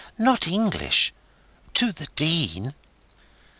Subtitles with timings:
[0.17, 2.73] "Not English—to the Dean."